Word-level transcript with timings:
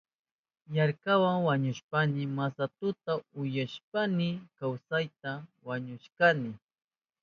Yarkaywa 0.75 1.31
wañuhushpayni 1.47 2.21
masatuta 2.37 3.11
upyashpayni 3.37 4.27
kawsayta 4.57 5.31
musyashkani. 5.63 6.51